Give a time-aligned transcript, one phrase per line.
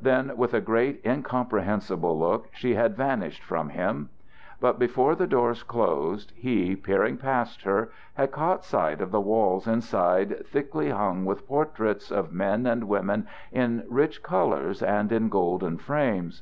[0.00, 4.08] Then with a great incomprehensible look she had vanished from him.
[4.60, 9.68] But before the doors closed, he, peering past her, had caught sight of the walls
[9.68, 15.76] inside thickly hung with portraits of men and women in rich colors and in golden
[15.76, 16.40] frames.